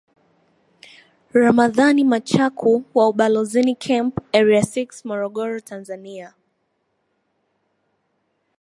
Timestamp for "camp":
3.85-4.13